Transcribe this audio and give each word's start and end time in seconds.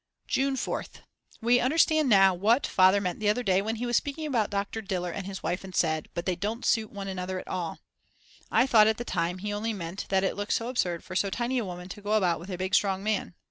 June 0.27 0.55
4th. 0.55 1.01
We 1.41 1.59
understand 1.59 2.09
now 2.09 2.33
what 2.33 2.65
Father 2.65 2.99
meant 2.99 3.19
the 3.19 3.29
other 3.29 3.43
day 3.43 3.61
when 3.61 3.75
he 3.75 3.85
was 3.85 3.95
speaking 3.97 4.25
about 4.25 4.49
Dr. 4.49 4.81
Diller 4.81 5.11
and 5.11 5.27
his 5.27 5.43
wife 5.43 5.63
and 5.63 5.75
said: 5.75 6.09
"But 6.15 6.25
they 6.25 6.35
don't 6.35 6.65
suit 6.65 6.91
one 6.91 7.07
another 7.07 7.37
at 7.37 7.47
all." 7.47 7.77
I 8.49 8.65
thought 8.65 8.87
at 8.87 8.97
the 8.97 9.05
time 9.05 9.37
he 9.37 9.53
only 9.53 9.73
meant 9.73 10.07
that 10.09 10.23
it 10.23 10.35
looks 10.35 10.55
so 10.55 10.69
absurd 10.69 11.03
for 11.03 11.15
so 11.15 11.29
tiny 11.29 11.59
a 11.59 11.65
woman 11.65 11.87
to 11.89 12.01
go 12.01 12.13
about 12.13 12.39
with 12.39 12.49
a 12.49 12.57
big 12.57 12.73
strong 12.73 13.03
man. 13.03 13.35